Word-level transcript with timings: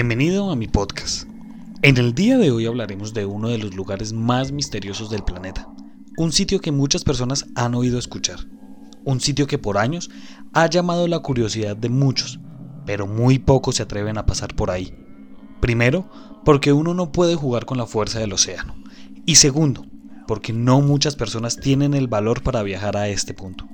Bienvenido 0.00 0.50
a 0.50 0.56
mi 0.56 0.66
podcast. 0.66 1.28
En 1.82 1.98
el 1.98 2.14
día 2.14 2.38
de 2.38 2.50
hoy 2.50 2.64
hablaremos 2.64 3.12
de 3.12 3.26
uno 3.26 3.50
de 3.50 3.58
los 3.58 3.74
lugares 3.74 4.14
más 4.14 4.50
misteriosos 4.50 5.10
del 5.10 5.22
planeta, 5.22 5.68
un 6.16 6.32
sitio 6.32 6.62
que 6.62 6.72
muchas 6.72 7.04
personas 7.04 7.44
han 7.54 7.74
oído 7.74 7.98
escuchar, 7.98 8.38
un 9.04 9.20
sitio 9.20 9.46
que 9.46 9.58
por 9.58 9.76
años 9.76 10.10
ha 10.54 10.70
llamado 10.70 11.06
la 11.06 11.18
curiosidad 11.18 11.76
de 11.76 11.90
muchos, 11.90 12.40
pero 12.86 13.06
muy 13.06 13.38
pocos 13.38 13.76
se 13.76 13.82
atreven 13.82 14.16
a 14.16 14.24
pasar 14.24 14.54
por 14.54 14.70
ahí. 14.70 14.90
Primero, 15.60 16.08
porque 16.46 16.72
uno 16.72 16.94
no 16.94 17.12
puede 17.12 17.34
jugar 17.34 17.66
con 17.66 17.76
la 17.76 17.84
fuerza 17.84 18.20
del 18.20 18.32
océano, 18.32 18.76
y 19.26 19.34
segundo, 19.34 19.84
porque 20.26 20.54
no 20.54 20.80
muchas 20.80 21.14
personas 21.14 21.56
tienen 21.56 21.92
el 21.92 22.08
valor 22.08 22.42
para 22.42 22.62
viajar 22.62 22.96
a 22.96 23.08
este 23.08 23.34
punto, 23.34 23.68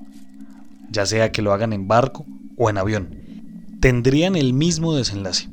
ya 0.90 1.06
sea 1.06 1.30
que 1.30 1.40
lo 1.40 1.52
hagan 1.52 1.72
en 1.72 1.86
barco 1.86 2.26
o 2.56 2.68
en 2.68 2.78
avión, 2.78 3.14
tendrían 3.80 4.34
el 4.34 4.54
mismo 4.54 4.92
desenlace. 4.92 5.50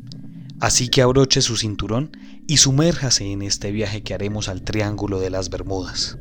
Así 0.63 0.87
que 0.87 1.01
abroche 1.01 1.41
su 1.41 1.57
cinturón 1.57 2.15
y 2.47 2.55
sumérjase 2.55 3.29
en 3.33 3.41
este 3.41 3.69
viaje 3.71 4.01
que 4.01 4.13
haremos 4.13 4.47
al 4.47 4.61
Triángulo 4.61 5.19
de 5.19 5.29
las 5.29 5.49
Bermudas. 5.49 6.17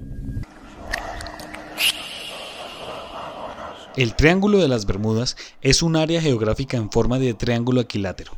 El 3.95 4.16
Triángulo 4.16 4.59
de 4.59 4.66
las 4.66 4.85
Bermudas 4.85 5.37
es 5.60 5.80
un 5.80 5.95
área 5.95 6.20
geográfica 6.20 6.76
en 6.76 6.90
forma 6.90 7.20
de 7.20 7.35
triángulo 7.35 7.82
equilátero, 7.82 8.32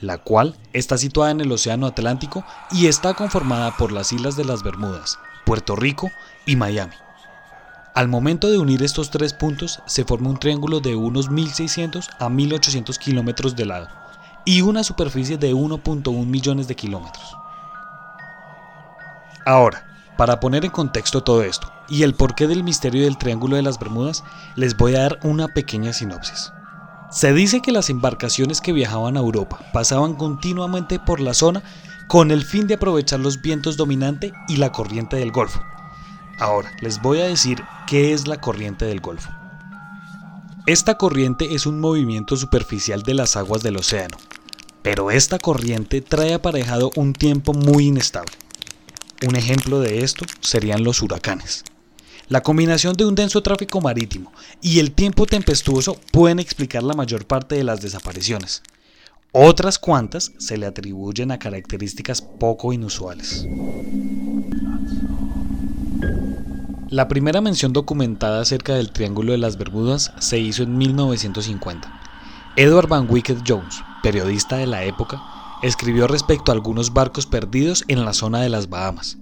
la 0.00 0.16
cual 0.16 0.56
está 0.72 0.96
situada 0.96 1.30
en 1.30 1.42
el 1.42 1.52
Océano 1.52 1.86
Atlántico 1.86 2.42
y 2.72 2.86
está 2.86 3.12
conformada 3.12 3.76
por 3.76 3.92
las 3.92 4.14
Islas 4.14 4.36
de 4.36 4.46
las 4.46 4.62
Bermudas, 4.62 5.18
Puerto 5.44 5.76
Rico 5.76 6.10
y 6.46 6.56
Miami. 6.56 6.94
Al 7.94 8.08
momento 8.08 8.50
de 8.50 8.56
unir 8.56 8.82
estos 8.82 9.10
tres 9.10 9.34
puntos 9.34 9.82
se 9.84 10.06
forma 10.06 10.30
un 10.30 10.38
triángulo 10.38 10.80
de 10.80 10.96
unos 10.96 11.28
1.600 11.28 12.08
a 12.18 12.30
1.800 12.30 12.96
kilómetros 12.96 13.56
de 13.56 13.66
lado 13.66 13.99
y 14.44 14.62
una 14.62 14.84
superficie 14.84 15.38
de 15.38 15.54
1.1 15.54 16.26
millones 16.26 16.68
de 16.68 16.76
kilómetros. 16.76 17.36
Ahora, 19.46 19.86
para 20.16 20.40
poner 20.40 20.64
en 20.64 20.70
contexto 20.70 21.22
todo 21.22 21.42
esto 21.42 21.72
y 21.88 22.02
el 22.02 22.14
porqué 22.14 22.46
del 22.46 22.62
misterio 22.62 23.04
del 23.04 23.18
Triángulo 23.18 23.56
de 23.56 23.62
las 23.62 23.78
Bermudas, 23.78 24.22
les 24.54 24.76
voy 24.76 24.94
a 24.94 25.02
dar 25.02 25.18
una 25.22 25.48
pequeña 25.48 25.92
sinopsis. 25.92 26.52
Se 27.10 27.32
dice 27.32 27.60
que 27.60 27.72
las 27.72 27.90
embarcaciones 27.90 28.60
que 28.60 28.72
viajaban 28.72 29.16
a 29.16 29.20
Europa 29.20 29.60
pasaban 29.72 30.14
continuamente 30.14 30.98
por 30.98 31.20
la 31.20 31.34
zona 31.34 31.62
con 32.06 32.30
el 32.30 32.44
fin 32.44 32.66
de 32.66 32.74
aprovechar 32.74 33.20
los 33.20 33.40
vientos 33.40 33.76
dominantes 33.76 34.32
y 34.48 34.56
la 34.56 34.72
corriente 34.72 35.16
del 35.16 35.32
Golfo, 35.32 35.60
Ahora, 36.40 36.72
les 36.80 37.02
voy 37.02 37.20
a 37.20 37.26
decir 37.26 37.62
qué 37.86 38.14
es 38.14 38.26
la 38.26 38.40
corriente 38.40 38.86
del 38.86 39.00
Golfo. 39.00 39.30
Esta 40.66 40.98
corriente 40.98 41.54
es 41.54 41.64
un 41.66 41.80
movimiento 41.80 42.36
superficial 42.36 43.02
de 43.02 43.14
las 43.14 43.36
aguas 43.36 43.62
del 43.62 43.78
océano, 43.78 44.18
pero 44.82 45.10
esta 45.10 45.38
corriente 45.38 46.02
trae 46.02 46.34
aparejado 46.34 46.90
un 46.96 47.14
tiempo 47.14 47.54
muy 47.54 47.86
inestable. 47.86 48.32
Un 49.26 49.36
ejemplo 49.36 49.80
de 49.80 50.04
esto 50.04 50.26
serían 50.40 50.84
los 50.84 51.02
huracanes. 51.02 51.64
La 52.28 52.42
combinación 52.42 52.94
de 52.94 53.06
un 53.06 53.14
denso 53.14 53.42
tráfico 53.42 53.80
marítimo 53.80 54.32
y 54.60 54.78
el 54.78 54.92
tiempo 54.92 55.26
tempestuoso 55.26 55.98
pueden 56.12 56.38
explicar 56.38 56.82
la 56.82 56.94
mayor 56.94 57.26
parte 57.26 57.54
de 57.56 57.64
las 57.64 57.80
desapariciones. 57.80 58.62
Otras 59.32 59.78
cuantas 59.78 60.32
se 60.38 60.58
le 60.58 60.66
atribuyen 60.66 61.30
a 61.30 61.38
características 61.38 62.20
poco 62.20 62.72
inusuales. 62.72 63.46
La 66.90 67.06
primera 67.06 67.40
mención 67.40 67.72
documentada 67.72 68.40
acerca 68.40 68.74
del 68.74 68.90
Triángulo 68.90 69.30
de 69.30 69.38
las 69.38 69.56
Bermudas 69.56 70.12
se 70.18 70.40
hizo 70.40 70.64
en 70.64 70.76
1950. 70.76 72.00
Edward 72.56 72.88
Van 72.88 73.06
Wicked 73.08 73.38
Jones, 73.46 73.76
periodista 74.02 74.56
de 74.56 74.66
la 74.66 74.82
época, 74.82 75.22
escribió 75.62 76.08
respecto 76.08 76.50
a 76.50 76.54
algunos 76.56 76.92
barcos 76.92 77.26
perdidos 77.26 77.84
en 77.86 78.04
la 78.04 78.12
zona 78.12 78.40
de 78.40 78.48
las 78.48 78.68
Bahamas. 78.68 79.18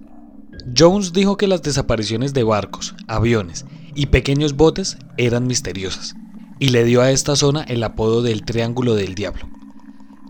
Jones 0.75 1.13
dijo 1.13 1.37
que 1.37 1.47
las 1.47 1.61
desapariciones 1.61 2.33
de 2.33 2.41
barcos, 2.41 2.95
aviones 3.07 3.65
y 3.93 4.07
pequeños 4.07 4.55
botes 4.55 4.97
eran 5.17 5.45
misteriosas, 5.45 6.15
y 6.57 6.69
le 6.69 6.83
dio 6.85 7.03
a 7.03 7.11
esta 7.11 7.35
zona 7.35 7.61
el 7.61 7.83
apodo 7.83 8.23
del 8.23 8.45
Triángulo 8.45 8.95
del 8.95 9.13
Diablo. 9.13 9.47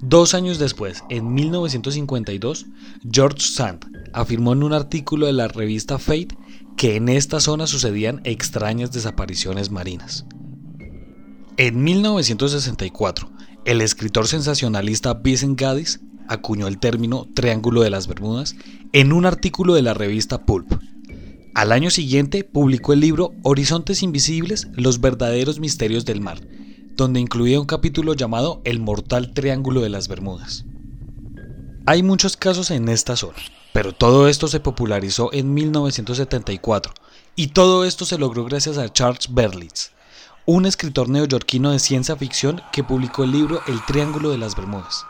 Dos 0.02 0.34
años 0.34 0.60
después, 0.60 1.06
en 1.10 1.34
1952, 1.34 2.66
George 3.10 3.40
Sand 3.40 3.86
afirmó 4.14 4.52
en 4.52 4.64
un 4.64 4.74
artículo 4.74 5.26
de 5.26 5.34
la 5.34 5.48
revista 5.48 6.00
Fate 6.00 6.38
que 6.80 6.96
en 6.96 7.10
esta 7.10 7.42
zona 7.42 7.68
sucedían 7.68 8.22
extrañas 8.24 8.94
desapariciones 8.94 9.70
marinas. 9.70 10.26
En 11.58 11.84
1964, 11.84 13.30
el 13.66 13.82
escritor 13.82 14.30
sensacionalista 14.30 15.14
Vincent 15.16 15.60
Gaddis 15.60 16.00
acuñó 16.30 16.70
el 16.70 16.80
término 16.80 17.28
Triángulo 17.36 17.82
de 17.82 17.90
las 17.90 18.08
Bermudas 18.08 18.56
en 18.94 19.12
un 19.12 19.26
artículo 19.26 19.74
de 19.74 19.82
la 19.82 19.94
revista 19.94 20.46
Pulp. 20.46 20.72
Al 21.54 21.74
año 21.74 21.90
siguiente 21.90 22.46
publicó 22.46 22.94
el 22.94 23.02
libro 23.02 23.34
Horizontes 23.44 24.02
Invisibles, 24.02 24.70
los 24.72 25.02
verdaderos 25.02 25.60
misterios 25.60 26.06
del 26.06 26.22
mar, 26.22 26.40
donde 26.96 27.20
incluía 27.20 27.60
un 27.60 27.66
capítulo 27.66 28.14
llamado 28.14 28.62
El 28.64 28.80
mortal 28.80 29.34
Triángulo 29.34 29.82
de 29.82 29.90
las 29.90 30.08
Bermudas. 30.08 30.64
Hay 31.86 32.04
muchos 32.04 32.38
casos 32.38 32.72
en 32.72 32.88
esta 32.88 33.18
zona, 33.18 33.36
pero 33.74 33.94
todo 33.94 34.28
esto 34.28 34.48
se 34.48 34.60
popularizó 34.60 35.32
en 35.34 35.54
1974 35.54 36.94
y 37.36 37.48
todo 37.48 37.86
esto 37.86 38.06
se 38.06 38.18
logró 38.18 38.46
gracias 38.46 38.78
a 38.78 38.92
Charles 38.92 39.34
Berlitz, 39.34 39.92
un 40.46 40.66
escritor 40.66 41.10
neoyorquino 41.10 41.72
de 41.72 41.80
ciencia 41.80 42.16
ficción 42.16 42.62
que 42.72 42.84
publicó 42.84 43.24
el 43.24 43.32
libro 43.32 43.62
El 43.68 43.84
Triángulo 43.86 44.32
de 44.32 44.38
las 44.38 44.56
Bermudas. 44.56 45.06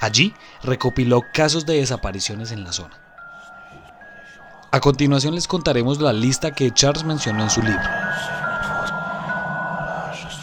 Allí 0.00 0.34
recopiló 0.62 1.22
casos 1.32 1.64
de 1.64 1.74
desapariciones 1.74 2.52
en 2.52 2.64
la 2.64 2.72
zona. 2.72 3.00
A 4.70 4.80
continuación 4.80 5.34
les 5.34 5.48
contaremos 5.48 6.00
la 6.00 6.12
lista 6.12 6.52
que 6.52 6.72
Charles 6.72 7.04
mencionó 7.04 7.44
en 7.44 7.50
su 7.50 7.62
libro. 7.62 7.80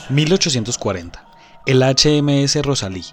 1840. 0.09 1.23
El 1.65 1.83
HMS 1.83 2.61
Rosalí, 2.63 3.05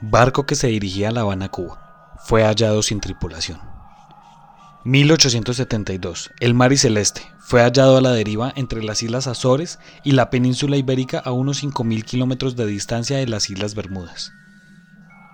barco 0.00 0.46
que 0.46 0.54
se 0.54 0.68
dirigía 0.68 1.08
a 1.08 1.12
La 1.12 1.22
Habana, 1.22 1.50
Cuba, 1.50 2.14
fue 2.24 2.44
hallado 2.44 2.82
sin 2.82 3.00
tripulación. 3.00 3.75
1872. 4.86 6.30
El 6.38 6.54
Mar 6.54 6.78
Celeste 6.78 7.22
fue 7.40 7.60
hallado 7.60 7.96
a 7.96 8.00
la 8.00 8.12
deriva 8.12 8.52
entre 8.54 8.84
las 8.84 9.02
Islas 9.02 9.26
Azores 9.26 9.80
y 10.04 10.12
la 10.12 10.30
península 10.30 10.76
ibérica 10.76 11.18
a 11.18 11.32
unos 11.32 11.64
5.000 11.64 12.04
kilómetros 12.04 12.54
de 12.54 12.66
distancia 12.66 13.16
de 13.16 13.26
las 13.26 13.50
Islas 13.50 13.74
Bermudas. 13.74 14.30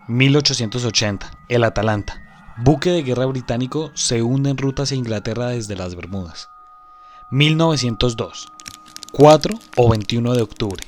1880. 0.09 1.31
El 1.51 1.65
Atalanta, 1.65 2.23
buque 2.65 2.93
de 2.93 3.03
guerra 3.03 3.27
británico, 3.27 3.93
se 3.95 4.23
hunde 4.23 4.49
en 4.49 4.57
ruta 4.57 4.85
hacia 4.85 4.97
Inglaterra 4.97 5.49
desde 5.49 5.77
las 5.77 5.97
Bermudas. 5.97 6.49
1902. 7.31 8.47
4 9.13 9.59
o 9.77 9.91
21 9.91 10.33
de 10.33 10.41
octubre. 10.41 10.83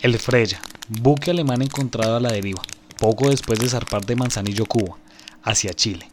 El 0.00 0.18
Freya, 0.18 0.60
buque 1.00 1.30
alemán 1.30 1.62
encontrado 1.62 2.16
a 2.16 2.20
la 2.20 2.32
deriva, 2.32 2.60
poco 2.98 3.30
después 3.30 3.58
de 3.58 3.70
zarpar 3.70 4.04
de 4.04 4.16
Manzanillo, 4.16 4.66
Cuba, 4.66 4.98
hacia 5.42 5.72
Chile. 5.72 6.10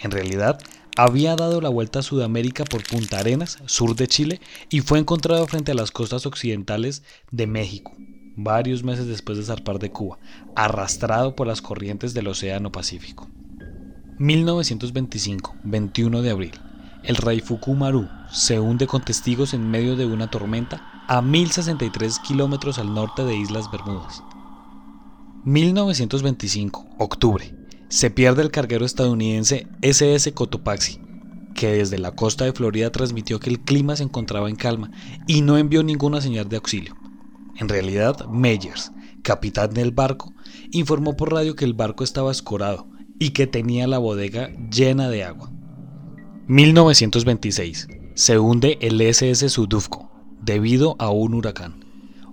En 0.00 0.10
realidad, 0.10 0.60
había 0.98 1.36
dado 1.36 1.60
la 1.60 1.68
vuelta 1.68 2.00
a 2.00 2.02
Sudamérica 2.02 2.64
por 2.64 2.82
Punta 2.82 3.20
Arenas, 3.20 3.58
sur 3.66 3.94
de 3.94 4.08
Chile, 4.08 4.40
y 4.68 4.80
fue 4.80 4.98
encontrado 4.98 5.46
frente 5.46 5.70
a 5.70 5.76
las 5.76 5.92
costas 5.92 6.26
occidentales 6.26 7.04
de 7.30 7.46
México, 7.46 7.92
varios 8.34 8.82
meses 8.82 9.06
después 9.06 9.38
de 9.38 9.44
zarpar 9.44 9.78
de 9.78 9.92
Cuba, 9.92 10.18
arrastrado 10.56 11.36
por 11.36 11.46
las 11.46 11.62
corrientes 11.62 12.14
del 12.14 12.26
Océano 12.26 12.72
Pacífico. 12.72 13.28
1925, 14.18 15.54
21 15.62 16.20
de 16.20 16.30
abril. 16.30 16.60
El 17.04 17.14
Raifuku 17.14 17.74
Maru 17.76 18.08
se 18.32 18.58
hunde 18.58 18.88
con 18.88 19.04
testigos 19.04 19.54
en 19.54 19.70
medio 19.70 19.94
de 19.94 20.04
una 20.04 20.32
tormenta 20.32 21.04
a 21.06 21.22
1063 21.22 22.18
kilómetros 22.18 22.80
al 22.80 22.92
norte 22.92 23.22
de 23.22 23.36
Islas 23.36 23.70
Bermudas. 23.70 24.24
1925, 25.44 26.88
octubre 26.98 27.57
se 27.88 28.10
pierde 28.10 28.42
el 28.42 28.50
carguero 28.50 28.84
estadounidense 28.84 29.66
SS 29.82 30.32
Cotopaxi, 30.32 31.00
que 31.54 31.68
desde 31.68 31.98
la 31.98 32.12
costa 32.14 32.44
de 32.44 32.52
Florida 32.52 32.92
transmitió 32.92 33.40
que 33.40 33.50
el 33.50 33.60
clima 33.60 33.96
se 33.96 34.02
encontraba 34.02 34.48
en 34.48 34.56
calma 34.56 34.90
y 35.26 35.40
no 35.40 35.56
envió 35.56 35.82
ninguna 35.82 36.20
señal 36.20 36.48
de 36.48 36.56
auxilio. 36.56 36.94
En 37.56 37.68
realidad, 37.68 38.26
Meyers, 38.26 38.92
capitán 39.22 39.74
del 39.74 39.90
barco, 39.90 40.32
informó 40.70 41.16
por 41.16 41.32
radio 41.32 41.56
que 41.56 41.64
el 41.64 41.74
barco 41.74 42.04
estaba 42.04 42.30
escorado 42.30 42.86
y 43.18 43.30
que 43.30 43.46
tenía 43.46 43.86
la 43.86 43.98
bodega 43.98 44.50
llena 44.70 45.08
de 45.08 45.24
agua. 45.24 45.50
1926. 46.46 47.88
Se 48.14 48.38
hunde 48.38 48.78
el 48.80 49.00
SS 49.00 49.48
Sudufco 49.48 50.10
debido 50.42 50.96
a 50.98 51.10
un 51.10 51.34
huracán. 51.34 51.84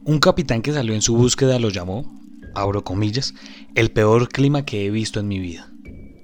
Un 0.04 0.19
capitán 0.19 0.62
que 0.62 0.74
salió 0.74 0.94
en 0.94 1.01
su 1.01 1.16
búsqueda 1.16 1.60
lo 1.60 1.69
llamó 1.69 2.13
abro 2.56 2.84
comillas, 2.84 3.34
el 3.75 3.92
peor 3.92 4.30
clima 4.30 4.66
que 4.66 4.86
he 4.86 4.90
visto 4.90 5.19
en 5.19 5.28
mi 5.28 5.40
vida. 5.40 5.72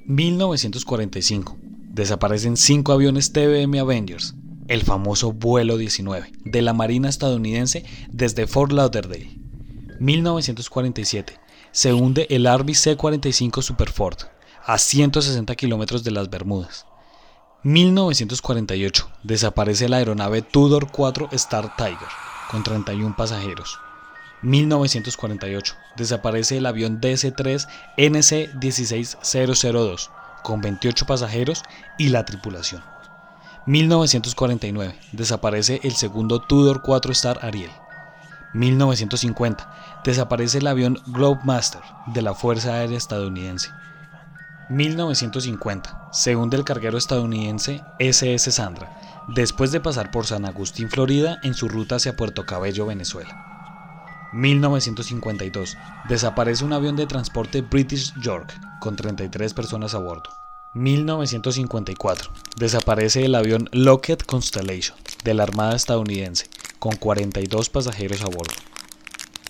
1945. 0.05 1.57
Desaparecen 1.61 2.57
cinco 2.57 2.93
aviones 2.93 3.33
TBM 3.33 3.79
Avengers, 3.79 4.35
el 4.67 4.83
famoso 4.83 5.33
vuelo 5.33 5.77
19, 5.77 6.31
de 6.45 6.61
la 6.61 6.73
Marina 6.73 7.09
estadounidense 7.09 7.85
desde 8.09 8.47
Fort 8.47 8.71
Lauderdale. 8.71 9.37
1947. 9.99 11.37
Se 11.71 11.93
hunde 11.93 12.27
el 12.29 12.47
Army 12.47 12.73
C-45 12.73 13.61
Superford, 13.61 14.17
a 14.65 14.77
160 14.77 15.55
kilómetros 15.55 16.03
de 16.03 16.11
las 16.11 16.29
Bermudas. 16.29 16.85
1948. 17.63 19.09
Desaparece 19.23 19.87
la 19.87 19.97
aeronave 19.97 20.41
Tudor 20.41 20.91
4 20.91 21.29
Star 21.33 21.75
Tiger, 21.75 22.09
con 22.49 22.63
31 22.63 23.15
pasajeros. 23.15 23.77
1948. 24.41 25.75
Desaparece 25.95 26.57
el 26.57 26.65
avión 26.65 26.99
DC-3 26.99 27.67
NC-16002, 27.97 30.09
con 30.43 30.61
28 30.61 31.05
pasajeros 31.05 31.63
y 31.97 32.09
la 32.09 32.25
tripulación. 32.25 32.83
1949. 33.65 34.95
Desaparece 35.11 35.79
el 35.83 35.95
segundo 35.95 36.41
Tudor 36.41 36.81
4 36.81 37.11
Star 37.11 37.39
Ariel. 37.43 37.71
1950. 38.53 40.01
Desaparece 40.03 40.57
el 40.57 40.67
avión 40.67 40.99
Globemaster 41.07 41.81
de 42.07 42.21
la 42.21 42.33
Fuerza 42.33 42.73
Aérea 42.73 42.97
Estadounidense. 42.97 43.69
1950. 44.69 46.09
Se 46.11 46.35
hunde 46.35 46.57
el 46.57 46.63
carguero 46.63 46.97
estadounidense 46.97 47.83
SS 47.99 48.51
Sandra, 48.51 49.23
después 49.27 49.71
de 49.71 49.81
pasar 49.81 50.11
por 50.11 50.25
San 50.25 50.45
Agustín, 50.45 50.89
Florida, 50.89 51.39
en 51.43 51.53
su 51.53 51.67
ruta 51.67 51.95
hacia 51.95 52.15
Puerto 52.15 52.45
Cabello, 52.45 52.85
Venezuela. 52.85 53.50
1952. 54.33 55.77
Desaparece 56.07 56.63
un 56.65 56.73
avión 56.73 56.95
de 56.95 57.07
transporte 57.07 57.61
British 57.61 58.13
York, 58.21 58.53
con 58.79 58.95
33 58.95 59.53
personas 59.53 59.93
a 59.93 59.99
bordo. 59.99 60.29
1954. 60.73 62.31
Desaparece 62.57 63.25
el 63.25 63.35
avión 63.35 63.67
Lockheed 63.73 64.19
Constellation 64.19 64.97
de 65.23 65.33
la 65.33 65.43
Armada 65.43 65.75
estadounidense, 65.75 66.47
con 66.79 66.95
42 66.95 67.69
pasajeros 67.69 68.21
a 68.21 68.27
bordo. 68.27 68.53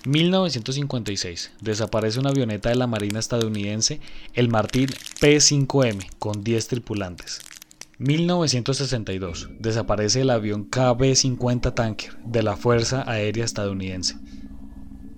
1956. 0.06 1.52
Desaparece 1.62 2.20
una 2.20 2.30
avioneta 2.30 2.70
de 2.70 2.76
la 2.76 2.88
Marina 2.88 3.20
estadounidense, 3.20 4.00
el 4.34 4.50
Martin 4.50 4.90
P-5M, 5.20 6.08
con 6.18 6.44
10 6.44 6.68
tripulantes. 6.68 7.42
1962. 8.00 9.50
Desaparece 9.60 10.22
el 10.22 10.32
avión 10.32 10.70
KB-50 10.72 11.76
Tanker 11.76 12.18
de 12.26 12.42
la 12.42 12.58
Fuerza 12.58 13.04
Aérea 13.06 13.46
Estadounidense. 13.46 14.18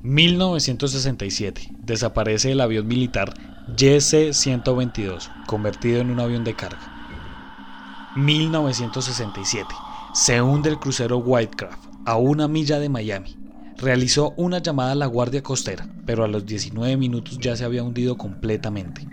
1967. 0.04 1.70
Desaparece 1.80 2.52
el 2.52 2.60
avión 2.60 2.88
militar 2.88 3.34
YC-122, 3.78 5.30
convertido 5.48 6.02
en 6.02 6.12
un 6.12 6.20
avión 6.20 6.44
de 6.44 6.54
carga. 6.56 8.12
1967. 8.18 9.66
Se 10.14 10.42
hunde 10.42 10.70
el 10.70 10.78
crucero 10.78 11.20
Whitecraft 11.20 11.88
a 12.06 12.18
una 12.18 12.50
milla 12.50 12.80
de 12.80 12.90
Miami. 12.90 13.38
Realizó 13.78 14.34
una 14.36 14.60
llamada 14.60 14.92
a 14.92 14.96
la 14.96 15.06
Guardia 15.06 15.42
Costera, 15.42 15.88
pero 16.06 16.26
a 16.26 16.28
los 16.28 16.46
19 16.46 16.98
minutos 16.98 17.40
ya 17.40 17.56
se 17.56 17.64
había 17.64 17.84
hundido 17.84 18.18
completamente. 18.18 19.08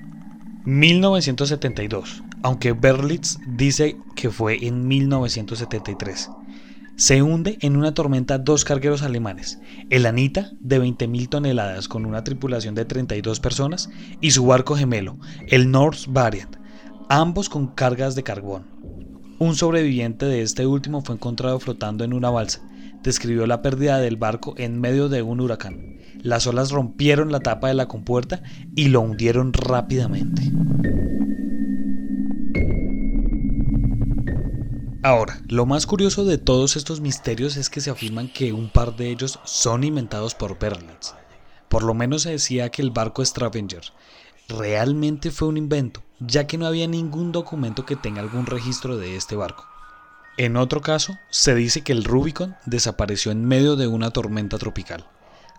1972, 0.65 2.23
aunque 2.43 2.73
Berlitz 2.73 3.39
dice 3.47 3.97
que 4.17 4.31
fue 4.31 4.67
en 4.67 4.89
1973 4.89 6.31
se 7.01 7.23
hunde 7.23 7.57
en 7.63 7.79
una 7.79 7.95
tormenta 7.95 8.37
dos 8.37 8.67
cargueros 8.67 9.01
alemanes, 9.01 9.59
el 9.89 10.05
Anita 10.05 10.51
de 10.61 10.83
20.000 10.83 11.31
toneladas 11.31 11.89
con 11.89 12.05
una 12.05 12.25
tripulación 12.25 12.75
de 12.75 12.85
32 12.85 13.41
personas 13.41 13.89
y 14.21 14.33
su 14.33 14.45
barco 14.45 14.77
gemelo, 14.77 15.19
el 15.49 15.71
North 15.71 16.01
Variant, 16.09 16.57
ambos 17.09 17.49
con 17.49 17.69
cargas 17.69 18.17
de 18.17 18.23
carbón. 18.23 18.67
Un 19.39 19.57
sobreviviente 19.57 20.27
de 20.27 20.43
este 20.43 20.67
último 20.67 21.01
fue 21.01 21.15
encontrado 21.15 21.59
flotando 21.59 22.05
en 22.05 22.13
una 22.13 22.29
balsa. 22.29 22.61
Describió 23.03 23.47
la 23.47 23.63
pérdida 23.63 23.97
del 23.97 24.19
barco 24.19 24.53
en 24.59 24.79
medio 24.79 25.09
de 25.09 25.23
un 25.23 25.41
huracán. 25.41 25.97
Las 26.23 26.47
olas 26.47 26.71
rompieron 26.71 27.33
la 27.33 27.41
tapa 27.41 27.69
de 27.69 27.75
la 27.75 27.89
compuerta 27.89 28.43
y 28.77 28.89
lo 28.89 29.01
hundieron 29.01 29.55
rápidamente. 29.55 30.43
Ahora, 35.03 35.41
lo 35.49 35.65
más 35.65 35.87
curioso 35.87 36.27
de 36.27 36.37
todos 36.37 36.77
estos 36.77 37.01
misterios 37.01 37.57
es 37.57 37.71
que 37.71 37.81
se 37.81 37.89
afirman 37.89 38.29
que 38.29 38.53
un 38.53 38.69
par 38.69 38.97
de 38.97 39.09
ellos 39.09 39.39
son 39.45 39.83
inventados 39.83 40.35
por 40.35 40.59
Berlitz. 40.59 41.15
Por 41.71 41.85
lo 41.85 41.95
menos 41.95 42.23
se 42.23 42.33
decía 42.33 42.69
que 42.69 42.83
el 42.83 42.91
barco 42.91 43.25
Stravenger 43.25 43.81
realmente 44.47 45.31
fue 45.31 45.49
un 45.49 45.57
invento, 45.57 46.03
ya 46.19 46.47
que 46.47 46.59
no 46.59 46.67
había 46.67 46.87
ningún 46.87 47.33
documento 47.33 47.87
que 47.87 47.97
tenga 47.97 48.21
algún 48.21 48.45
registro 48.45 48.99
de 48.99 49.17
este 49.17 49.37
barco. 49.37 49.65
En 50.37 50.59
otro 50.59 50.83
caso, 50.83 51.19
se 51.31 51.55
dice 51.55 51.83
que 51.83 51.93
el 51.93 52.05
Rubicon 52.05 52.57
desapareció 52.67 53.33
en 53.33 53.47
medio 53.47 53.77
de 53.77 53.87
una 53.87 54.11
tormenta 54.11 54.59
tropical, 54.59 55.07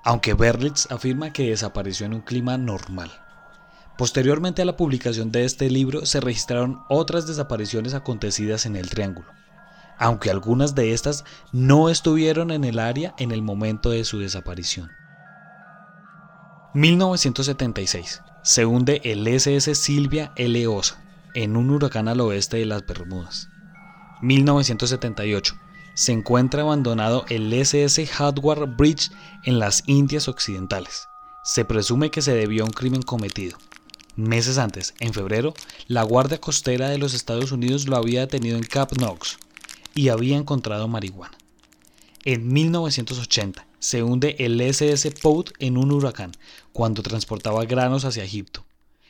aunque 0.03 0.35
Berlitz 0.35 0.91
afirma 0.91 1.33
que 1.33 1.49
desapareció 1.49 2.05
en 2.05 2.13
un 2.13 2.21
clima 2.21 2.59
normal. 2.59 3.11
Posteriormente 3.97 4.61
a 4.61 4.65
la 4.65 4.77
publicación 4.77 5.31
de 5.31 5.45
este 5.45 5.69
libro 5.69 6.05
se 6.05 6.19
registraron 6.19 6.81
otras 6.89 7.27
desapariciones 7.27 7.93
acontecidas 7.93 8.65
en 8.65 8.75
el 8.75 8.89
Triángulo, 8.89 9.27
aunque 9.97 10.31
algunas 10.31 10.73
de 10.73 10.93
estas 10.93 11.23
no 11.51 11.89
estuvieron 11.89 12.51
en 12.51 12.63
el 12.63 12.79
área 12.79 13.13
en 13.17 13.31
el 13.31 13.41
momento 13.41 13.91
de 13.91 14.03
su 14.03 14.19
desaparición. 14.19 14.89
1976. 16.73 18.21
Se 18.43 18.65
hunde 18.65 19.01
el 19.03 19.27
SS 19.27 19.75
Silvia 19.75 20.31
L. 20.35 20.67
Osa 20.67 21.01
en 21.33 21.55
un 21.57 21.69
huracán 21.69 22.07
al 22.07 22.21
oeste 22.21 22.57
de 22.57 22.65
las 22.65 22.85
Bermudas. 22.85 23.49
1978. 24.21 25.55
Se 25.93 26.11
encuentra 26.13 26.61
abandonado 26.61 27.25
el 27.29 27.51
SS 27.53 28.07
Hardware 28.07 28.65
Bridge 28.65 29.11
en 29.43 29.59
las 29.59 29.83
Indias 29.87 30.27
Occidentales. 30.27 31.07
Se 31.43 31.65
presume 31.65 32.11
que 32.11 32.21
se 32.21 32.33
debió 32.33 32.63
a 32.63 32.67
un 32.67 32.71
crimen 32.71 33.01
cometido. 33.01 33.57
Meses 34.21 34.59
antes, 34.59 34.93
en 34.99 35.13
febrero, 35.13 35.55
la 35.87 36.03
Guardia 36.03 36.39
Costera 36.39 36.89
de 36.89 36.99
los 36.99 37.15
Estados 37.15 37.51
Unidos 37.51 37.87
lo 37.87 37.97
había 37.97 38.19
detenido 38.19 38.55
en 38.55 38.63
Cap 38.63 38.91
Knox 38.91 39.39
y 39.95 40.09
había 40.09 40.37
encontrado 40.37 40.87
marihuana. 40.87 41.35
En 42.23 42.47
1980 42.47 43.65
se 43.79 44.03
hunde 44.03 44.35
el 44.37 44.61
SS 44.61 45.09
Pout 45.23 45.53
en 45.57 45.75
un 45.75 45.91
huracán 45.91 46.33
cuando 46.71 47.01
transportaba 47.01 47.65
granos 47.65 48.05
hacia 48.05 48.23
Egipto. 48.23 48.63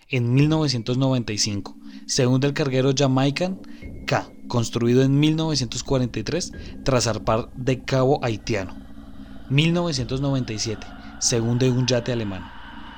En 0.07 0.33
1995 0.33 1.75
se 2.05 2.25
hunde 2.25 2.47
el 2.47 2.53
carguero 2.53 2.93
Jamaican 2.97 3.59
K, 4.07 4.31
construido 4.47 5.03
en 5.03 5.19
1943 5.19 6.53
tras 6.85 7.03
zarpar 7.03 7.49
de 7.53 7.83
Cabo 7.83 8.23
Haitiano. 8.23 8.77
1997 9.49 10.87
se 11.19 11.41
hunde 11.41 11.69
un 11.69 11.85
yate 11.85 12.13
alemán. 12.13 12.49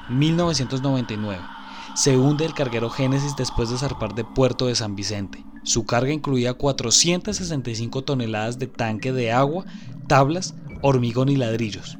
1999 0.10 1.53
se 1.96 2.18
hunde 2.18 2.46
el 2.46 2.54
carguero 2.54 2.90
Génesis 2.90 3.36
después 3.36 3.70
de 3.70 3.78
zarpar 3.78 4.16
de 4.16 4.24
Puerto 4.24 4.68
de 4.68 4.76
San 4.76 4.96
Vicente. 4.96 5.44
Su 5.64 5.86
carga 5.86 6.12
incluía 6.12 6.54
465 6.54 8.04
toneladas 8.04 8.60
de 8.60 8.68
tanque 8.68 9.14
de 9.14 9.32
agua, 9.32 9.66
tablas, 10.08 10.56
hormigón 10.82 11.30
y 11.30 11.36
ladrillos. 11.36 11.98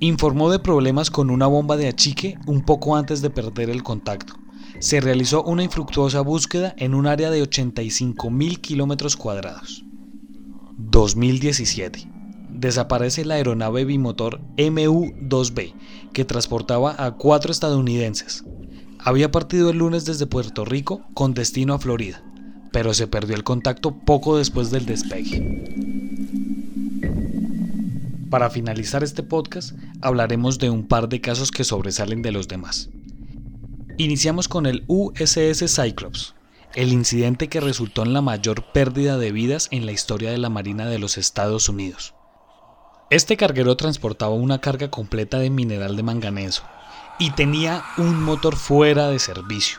Informó 0.00 0.50
de 0.50 0.58
problemas 0.58 1.10
con 1.10 1.30
una 1.30 1.46
bomba 1.46 1.76
de 1.76 1.88
achique 1.88 2.36
un 2.46 2.64
poco 2.64 2.96
antes 2.96 3.22
de 3.22 3.30
perder 3.30 3.70
el 3.70 3.82
contacto. 3.82 4.34
Se 4.80 5.00
realizó 5.00 5.44
una 5.44 5.62
infructuosa 5.62 6.22
búsqueda 6.22 6.74
en 6.76 6.94
un 6.94 7.06
área 7.06 7.30
de 7.30 7.42
85.000 7.42 8.60
kilómetros 8.60 9.16
cuadrados. 9.16 9.84
2017. 10.76 12.10
Desaparece 12.50 13.24
la 13.24 13.34
aeronave 13.34 13.84
bimotor 13.84 14.40
MU-2B 14.56 15.74
que 16.12 16.24
transportaba 16.24 16.96
a 16.98 17.12
cuatro 17.12 17.52
estadounidenses, 17.52 18.44
había 19.04 19.30
partido 19.30 19.70
el 19.70 19.78
lunes 19.78 20.04
desde 20.04 20.26
Puerto 20.26 20.64
Rico 20.64 21.02
con 21.14 21.34
destino 21.34 21.74
a 21.74 21.78
Florida, 21.78 22.22
pero 22.70 22.94
se 22.94 23.08
perdió 23.08 23.34
el 23.34 23.44
contacto 23.44 23.96
poco 23.96 24.38
después 24.38 24.70
del 24.70 24.86
despegue. 24.86 26.22
Para 28.30 28.48
finalizar 28.48 29.02
este 29.02 29.22
podcast, 29.22 29.72
hablaremos 30.00 30.58
de 30.58 30.70
un 30.70 30.86
par 30.86 31.08
de 31.08 31.20
casos 31.20 31.50
que 31.50 31.64
sobresalen 31.64 32.22
de 32.22 32.32
los 32.32 32.48
demás. 32.48 32.88
Iniciamos 33.98 34.48
con 34.48 34.66
el 34.66 34.84
USS 34.86 35.64
Cyclops, 35.68 36.34
el 36.74 36.92
incidente 36.92 37.48
que 37.48 37.60
resultó 37.60 38.02
en 38.04 38.14
la 38.14 38.22
mayor 38.22 38.72
pérdida 38.72 39.18
de 39.18 39.32
vidas 39.32 39.68
en 39.70 39.84
la 39.84 39.92
historia 39.92 40.30
de 40.30 40.38
la 40.38 40.48
Marina 40.48 40.86
de 40.86 40.98
los 40.98 41.18
Estados 41.18 41.68
Unidos. 41.68 42.14
Este 43.10 43.36
carguero 43.36 43.76
transportaba 43.76 44.32
una 44.32 44.60
carga 44.60 44.90
completa 44.90 45.38
de 45.38 45.50
mineral 45.50 45.96
de 45.96 46.02
manganeso, 46.02 46.62
y 47.22 47.30
tenía 47.30 47.84
un 47.98 48.20
motor 48.20 48.56
fuera 48.56 49.06
de 49.06 49.20
servicio. 49.20 49.78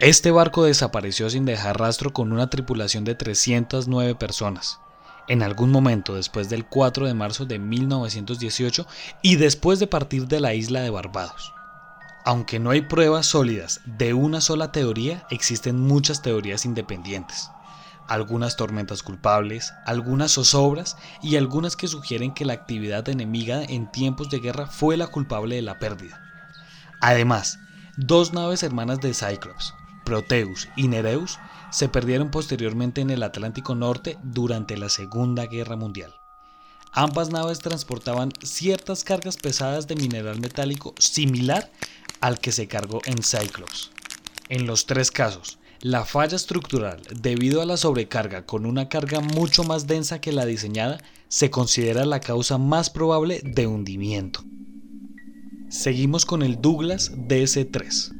Este 0.00 0.32
barco 0.32 0.64
desapareció 0.64 1.30
sin 1.30 1.44
dejar 1.44 1.78
rastro 1.78 2.12
con 2.12 2.32
una 2.32 2.50
tripulación 2.50 3.04
de 3.04 3.14
309 3.14 4.16
personas. 4.16 4.80
En 5.28 5.44
algún 5.44 5.70
momento 5.70 6.16
después 6.16 6.50
del 6.50 6.66
4 6.66 7.06
de 7.06 7.14
marzo 7.14 7.46
de 7.46 7.60
1918 7.60 8.88
y 9.22 9.36
después 9.36 9.78
de 9.78 9.86
partir 9.86 10.26
de 10.26 10.40
la 10.40 10.52
isla 10.52 10.80
de 10.80 10.90
Barbados. 10.90 11.54
Aunque 12.24 12.58
no 12.58 12.70
hay 12.70 12.80
pruebas 12.80 13.26
sólidas 13.26 13.80
de 13.84 14.12
una 14.12 14.40
sola 14.40 14.72
teoría, 14.72 15.24
existen 15.30 15.78
muchas 15.78 16.22
teorías 16.22 16.64
independientes. 16.64 17.50
Algunas 18.08 18.56
tormentas 18.56 19.04
culpables, 19.04 19.72
algunas 19.86 20.32
zozobras 20.32 20.96
y 21.22 21.36
algunas 21.36 21.76
que 21.76 21.86
sugieren 21.86 22.34
que 22.34 22.44
la 22.44 22.54
actividad 22.54 23.08
enemiga 23.08 23.62
en 23.62 23.92
tiempos 23.92 24.28
de 24.28 24.40
guerra 24.40 24.66
fue 24.66 24.96
la 24.96 25.06
culpable 25.06 25.54
de 25.54 25.62
la 25.62 25.78
pérdida. 25.78 26.31
Además, 27.02 27.58
dos 27.96 28.32
naves 28.32 28.62
hermanas 28.62 29.00
de 29.00 29.12
Cyclops, 29.12 29.74
Proteus 30.04 30.68
y 30.76 30.86
Nereus, 30.86 31.40
se 31.72 31.88
perdieron 31.88 32.30
posteriormente 32.30 33.00
en 33.00 33.10
el 33.10 33.24
Atlántico 33.24 33.74
Norte 33.74 34.18
durante 34.22 34.76
la 34.76 34.88
Segunda 34.88 35.46
Guerra 35.46 35.74
Mundial. 35.74 36.14
Ambas 36.92 37.30
naves 37.30 37.58
transportaban 37.58 38.30
ciertas 38.44 39.02
cargas 39.02 39.36
pesadas 39.36 39.88
de 39.88 39.96
mineral 39.96 40.38
metálico 40.38 40.94
similar 40.96 41.72
al 42.20 42.38
que 42.38 42.52
se 42.52 42.68
cargó 42.68 43.00
en 43.04 43.20
Cyclops. 43.20 43.90
En 44.48 44.66
los 44.66 44.86
tres 44.86 45.10
casos, 45.10 45.58
la 45.80 46.04
falla 46.04 46.36
estructural 46.36 47.02
debido 47.20 47.62
a 47.62 47.66
la 47.66 47.78
sobrecarga 47.78 48.46
con 48.46 48.64
una 48.64 48.88
carga 48.88 49.18
mucho 49.18 49.64
más 49.64 49.88
densa 49.88 50.20
que 50.20 50.30
la 50.30 50.46
diseñada 50.46 51.02
se 51.26 51.50
considera 51.50 52.04
la 52.04 52.20
causa 52.20 52.58
más 52.58 52.90
probable 52.90 53.40
de 53.42 53.66
hundimiento. 53.66 54.44
Seguimos 55.72 56.24
con 56.26 56.42
el 56.42 56.60
Douglas 56.60 57.12
DC-3. 57.16 58.12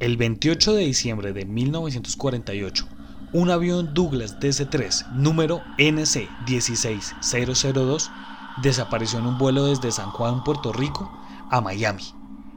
El 0.00 0.16
28 0.16 0.74
de 0.74 0.84
diciembre 0.84 1.32
de 1.32 1.44
1948, 1.44 2.88
un 3.32 3.50
avión 3.50 3.94
Douglas 3.94 4.40
DC-3 4.40 5.12
número 5.12 5.62
NC-16002 5.78 8.10
desapareció 8.62 9.20
en 9.20 9.26
un 9.26 9.38
vuelo 9.38 9.66
desde 9.66 9.92
San 9.92 10.10
Juan, 10.10 10.42
Puerto 10.42 10.72
Rico, 10.72 11.08
a 11.52 11.60
Miami. 11.60 12.02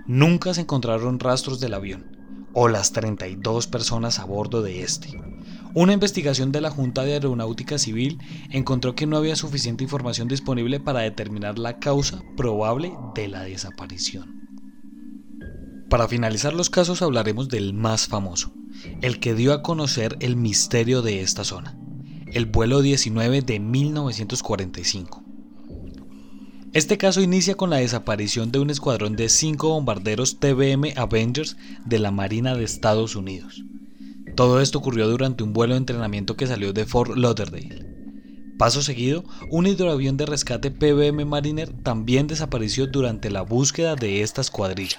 Nunca 0.08 0.56
se 0.56 0.62
encontraron 0.62 1.20
rastros 1.20 1.60
del 1.60 1.76
avión 1.76 2.18
o 2.54 2.68
las 2.68 2.92
32 2.92 3.68
personas 3.68 4.18
a 4.18 4.26
bordo 4.26 4.64
de 4.64 4.82
este. 4.82 5.22
Una 5.76 5.94
investigación 5.94 6.52
de 6.52 6.62
la 6.62 6.72
Junta 6.72 7.04
de 7.04 7.14
Aeronáutica 7.14 7.78
Civil 7.78 8.18
encontró 8.50 8.96
que 8.96 9.06
no 9.06 9.18
había 9.18 9.36
suficiente 9.36 9.84
información 9.84 10.28
disponible 10.28 10.80
para 10.80 11.02
determinar 11.02 11.60
la 11.60 11.78
causa 11.80 12.24
probable 12.36 12.92
de 13.14 13.28
la 13.28 13.44
desaparición. 13.44 14.40
Para 15.90 16.08
finalizar 16.08 16.54
los 16.54 16.70
casos 16.70 17.02
hablaremos 17.02 17.50
del 17.50 17.74
más 17.74 18.08
famoso, 18.08 18.52
el 19.02 19.20
que 19.20 19.36
dio 19.36 19.54
a 19.54 19.62
conocer 19.62 20.18
el 20.22 20.36
misterio 20.36 21.02
de 21.04 21.22
esta 21.22 21.44
zona, 21.44 21.78
el 22.34 22.48
vuelo 22.48 22.82
19 22.82 23.42
de 23.42 23.60
1945. 23.60 25.24
Este 26.74 26.98
caso 26.98 27.22
inicia 27.22 27.56
con 27.56 27.72
la 27.72 27.78
desaparición 27.78 28.52
de 28.52 28.60
un 28.60 28.70
escuadrón 28.70 29.16
de 29.16 29.30
cinco 29.30 29.70
bombarderos 29.70 30.40
TBM 30.40 30.94
Avengers 30.96 31.58
de 31.86 31.98
la 31.98 32.12
Marina 32.12 32.56
de 32.56 32.64
Estados 32.64 33.16
Unidos. 33.16 33.64
Todo 34.40 34.62
esto 34.62 34.78
ocurrió 34.78 35.10
durante 35.10 35.44
un 35.44 35.52
vuelo 35.52 35.74
de 35.74 35.80
entrenamiento 35.80 36.38
que 36.38 36.48
salió 36.48 36.72
de 36.72 36.86
Fort 36.86 37.14
Lauderdale. 37.18 37.86
Paso 38.58 38.82
seguido, 38.82 39.26
un 39.50 39.68
hidroavión 39.68 40.16
de 40.16 40.26
rescate 40.26 40.72
PBM 40.72 41.26
Mariner 41.26 41.74
también 41.84 42.28
desapareció 42.28 42.88
durante 42.88 43.30
la 43.30 43.42
búsqueda 43.42 43.96
de 43.96 44.22
esta 44.22 44.40
escuadrilla. 44.40 44.98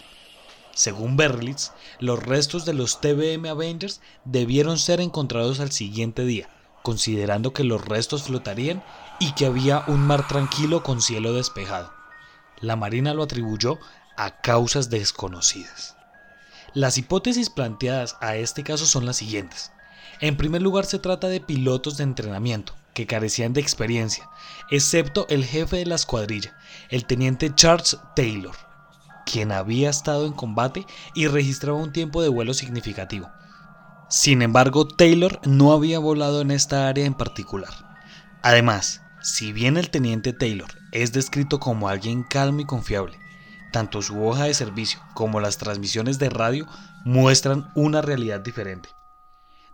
Según 0.75 1.17
Berlitz, 1.17 1.73
los 2.01 2.23
restos 2.23 2.67
de 2.67 2.75
los 2.75 3.01
TBM 3.01 3.49
Avengers 3.49 4.03
debieron 4.27 4.77
ser 4.77 5.01
encontrados 5.01 5.59
al 5.61 5.73
siguiente 5.73 6.27
día, 6.27 6.51
considerando 6.83 7.55
que 7.55 7.65
los 7.65 7.83
restos 7.83 8.25
flotarían 8.25 8.85
y 9.21 9.33
que 9.33 9.47
había 9.47 9.85
un 9.87 10.07
mar 10.07 10.29
tranquilo 10.29 10.83
con 10.83 11.01
cielo 11.01 11.33
despejado. 11.33 11.91
La 12.61 12.77
Marina 12.77 13.15
lo 13.15 13.23
atribuyó 13.23 13.79
a 14.19 14.43
causas 14.43 14.91
desconocidas. 14.91 15.97
Las 16.73 16.99
hipótesis 16.99 17.51
planteadas 17.51 18.17
a 18.21 18.37
este 18.37 18.63
caso 18.63 18.87
son 18.87 19.05
las 19.05 19.17
siguientes. 19.17 19.73
En 20.21 20.37
primer 20.37 20.63
lugar 20.63 20.87
se 20.87 21.01
trata 21.01 21.27
de 21.27 21.41
pilotos 21.41 21.97
de 21.97 22.05
entrenamiento 22.05 22.75
que 22.95 23.07
carecían 23.07 23.53
de 23.53 23.61
experiencia, 23.61 24.29
excepto 24.71 25.27
el 25.31 25.45
jefe 25.45 25.79
de 25.79 25.87
la 25.87 25.97
escuadrilla, 25.97 26.57
el 26.89 27.07
teniente 27.07 27.53
Charles 27.55 27.99
Taylor, 28.15 28.55
quien 29.27 29.51
había 29.51 29.91
estado 29.91 30.27
en 30.27 30.33
combate 30.33 30.87
y 31.15 31.27
registraba 31.27 31.79
un 31.79 31.93
tiempo 31.93 32.23
de 32.23 32.29
vuelo 32.29 32.55
significativo. 32.55 33.29
Sin 34.09 34.43
embargo, 34.43 34.87
Taylor 34.87 35.41
no 35.45 35.73
había 35.73 35.99
volado 35.99 36.41
en 36.41 36.51
esta 36.51 36.89
área 36.89 37.05
en 37.05 37.15
particular. 37.15 37.73
Además, 38.43 39.03
si 39.23 39.53
bien 39.53 39.77
el 39.77 39.91
teniente 39.91 40.33
Taylor 40.33 40.71
es 40.93 41.13
descrito 41.13 41.61
como 41.61 41.89
alguien 41.89 42.23
calmo 42.23 42.61
y 42.61 42.65
confiable, 42.65 43.20
tanto 43.71 44.03
su 44.03 44.25
hoja 44.25 44.45
de 44.45 44.55
servicio 44.55 45.01
como 45.15 45.41
las 45.41 45.59
transmisiones 45.59 46.19
de 46.19 46.31
radio 46.31 46.67
muestran 47.05 47.71
una 47.75 48.03
realidad 48.03 48.41
diferente. 48.41 48.89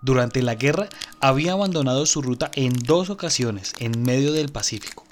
Durante 0.02 0.42
la 0.42 0.54
guerra 0.54 0.88
había 1.20 1.52
abandonado 1.52 2.06
su 2.06 2.22
ruta 2.22 2.50
en 2.54 2.72
dos 2.72 3.10
ocasiones 3.10 3.72
en 3.80 4.02
medio 4.02 4.32
del 4.32 4.50
Pacífico. 4.50 5.04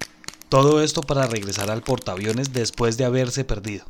Todo 0.48 0.82
esto 0.82 1.02
para 1.02 1.26
regresar 1.26 1.70
al 1.70 1.82
portaaviones 1.82 2.52
después 2.52 2.96
de 2.96 3.04
haberse 3.04 3.44
perdido. 3.44 3.86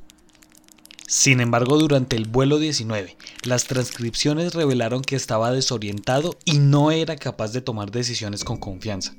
Sin 1.07 1.41
embargo, 1.41 1.77
durante 1.77 2.17
el 2.17 2.25
vuelo 2.27 2.59
19, 2.59 3.17
las 3.43 3.65
transcripciones 3.65 4.55
revelaron 4.55 5.03
que 5.03 5.17
estaba 5.17 5.53
desorientado 5.53 6.39
y 6.47 6.59
no 6.59 6.91
era 6.91 7.17
capaz 7.17 7.53
de 7.53 7.61
tomar 7.61 7.91
decisiones 7.91 8.43
con 8.43 8.57
confianza. 8.57 9.15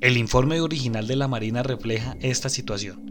El 0.00 0.16
informe 0.16 0.62
original 0.62 1.06
de 1.06 1.16
la 1.16 1.28
Marina 1.28 1.62
refleja 1.62 2.16
esta 2.20 2.48
situación 2.48 3.10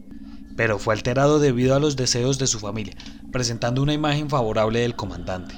pero 0.59 0.77
fue 0.77 0.93
alterado 0.93 1.39
debido 1.39 1.73
a 1.73 1.79
los 1.79 1.95
deseos 1.95 2.37
de 2.37 2.45
su 2.45 2.59
familia, 2.59 2.93
presentando 3.31 3.81
una 3.81 3.93
imagen 3.93 4.29
favorable 4.29 4.81
del 4.81 4.93
comandante. 4.93 5.55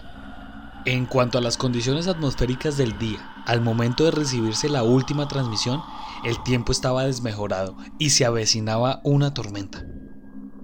En 0.86 1.08
cuanto 1.08 1.40
a 1.40 1.42
las 1.42 1.58
condiciones 1.58 2.08
atmosféricas 2.08 2.78
del 2.78 3.00
día, 3.00 3.18
al 3.48 3.62
momento 3.62 4.04
de 4.04 4.12
recibirse 4.12 4.70
la 4.70 4.84
última 4.84 5.28
transmisión, 5.28 5.82
el 6.24 6.44
tiempo 6.44 6.72
estaba 6.72 7.06
desmejorado 7.06 7.78
y 7.98 8.12
se 8.12 8.26
avecinaba 8.26 9.02
una 9.04 9.34
tormenta. 9.34 9.84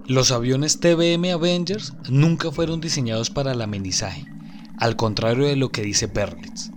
Los 0.06 0.30
aviones 0.30 0.78
TBM 0.78 1.32
Avengers 1.32 1.94
nunca 2.08 2.52
fueron 2.52 2.80
diseñados 2.80 3.30
para 3.30 3.50
el 3.50 3.60
amenizaje, 3.60 4.24
al 4.78 4.94
contrario 4.94 5.48
de 5.48 5.56
lo 5.56 5.70
que 5.70 5.82
dice 5.82 6.06
Berlitz. 6.06 6.70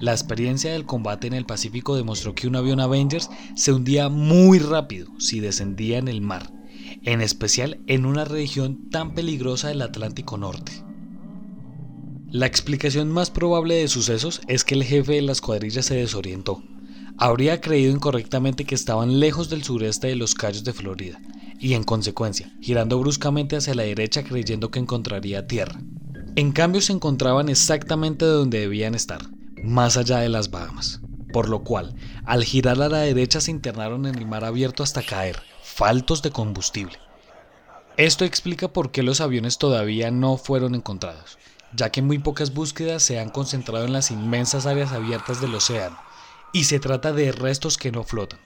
La 0.00 0.12
experiencia 0.12 0.72
del 0.72 0.86
combate 0.86 1.26
en 1.26 1.34
el 1.34 1.44
Pacífico 1.44 1.94
demostró 1.94 2.34
que 2.34 2.48
un 2.48 2.56
avión 2.56 2.80
Avengers 2.80 3.28
se 3.54 3.70
hundía 3.70 4.08
muy 4.08 4.60
rápido 4.60 5.08
si 5.20 5.40
descendía 5.40 5.98
en 5.98 6.08
el 6.08 6.22
mar 6.22 6.61
en 7.02 7.20
especial 7.20 7.80
en 7.86 8.06
una 8.06 8.24
región 8.24 8.90
tan 8.90 9.14
peligrosa 9.14 9.68
del 9.68 9.82
Atlántico 9.82 10.36
Norte. 10.36 10.72
La 12.30 12.46
explicación 12.46 13.10
más 13.10 13.30
probable 13.30 13.74
de 13.74 13.88
sucesos 13.88 14.40
es 14.48 14.64
que 14.64 14.74
el 14.74 14.84
jefe 14.84 15.12
de 15.12 15.22
la 15.22 15.32
escuadrilla 15.32 15.82
se 15.82 15.96
desorientó. 15.96 16.62
Habría 17.18 17.60
creído 17.60 17.92
incorrectamente 17.92 18.64
que 18.64 18.74
estaban 18.74 19.20
lejos 19.20 19.50
del 19.50 19.62
sureste 19.62 20.06
de 20.06 20.16
los 20.16 20.34
Cayos 20.34 20.64
de 20.64 20.72
Florida, 20.72 21.20
y 21.58 21.74
en 21.74 21.84
consecuencia, 21.84 22.52
girando 22.60 22.98
bruscamente 22.98 23.56
hacia 23.56 23.74
la 23.74 23.82
derecha 23.82 24.24
creyendo 24.24 24.70
que 24.70 24.78
encontraría 24.78 25.46
tierra. 25.46 25.80
En 26.34 26.52
cambio 26.52 26.80
se 26.80 26.94
encontraban 26.94 27.50
exactamente 27.50 28.24
donde 28.24 28.60
debían 28.60 28.94
estar, 28.94 29.20
más 29.62 29.98
allá 29.98 30.18
de 30.18 30.30
las 30.30 30.50
Bahamas, 30.50 31.02
por 31.32 31.48
lo 31.50 31.62
cual, 31.62 31.94
al 32.24 32.44
girar 32.44 32.80
a 32.80 32.88
la 32.88 33.00
derecha 33.00 33.40
se 33.40 33.50
internaron 33.50 34.06
en 34.06 34.16
el 34.16 34.26
mar 34.26 34.44
abierto 34.44 34.82
hasta 34.82 35.02
caer, 35.02 35.36
faltos 35.62 36.22
de 36.22 36.30
combustible. 36.30 36.98
Esto 37.96 38.24
explica 38.24 38.68
por 38.68 38.90
qué 38.90 39.02
los 39.02 39.20
aviones 39.20 39.58
todavía 39.58 40.10
no 40.10 40.36
fueron 40.36 40.74
encontrados, 40.74 41.38
ya 41.74 41.90
que 41.90 42.02
muy 42.02 42.18
pocas 42.18 42.52
búsquedas 42.52 43.02
se 43.02 43.20
han 43.20 43.30
concentrado 43.30 43.84
en 43.84 43.92
las 43.92 44.10
inmensas 44.10 44.66
áreas 44.66 44.92
abiertas 44.92 45.40
del 45.40 45.54
océano, 45.54 45.98
y 46.52 46.64
se 46.64 46.80
trata 46.80 47.12
de 47.12 47.32
restos 47.32 47.78
que 47.78 47.92
no 47.92 48.02
flotan. 48.02 48.40